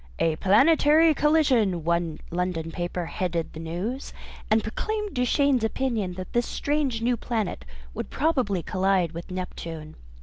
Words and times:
"A 0.17 0.35
Planetary 0.37 1.13
Collision," 1.13 1.83
one 1.83 2.17
London 2.31 2.71
paper 2.71 3.05
headed 3.05 3.53
the 3.53 3.59
news, 3.59 4.13
and 4.49 4.63
proclaimed 4.63 5.13
Duchaine's 5.13 5.63
opinion 5.63 6.15
that 6.15 6.33
this 6.33 6.47
strange 6.47 7.03
new 7.03 7.15
planet 7.15 7.65
would 7.93 8.09
probably 8.09 8.63
collide 8.63 9.11
with 9.11 9.29
Neptune. 9.29 9.95